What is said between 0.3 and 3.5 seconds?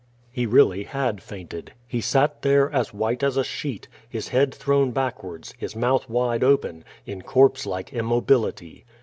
He really had fainted. He sat there, as white as a